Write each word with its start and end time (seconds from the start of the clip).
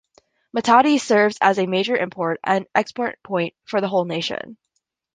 Matadi 0.51 0.97
serves 0.99 1.37
as 1.41 1.59
a 1.59 1.67
major 1.67 1.95
import 1.95 2.39
and 2.43 2.65
export 2.73 3.21
point 3.21 3.53
for 3.67 3.81
the 3.81 3.87
whole 3.87 4.05
nation. 4.05 4.57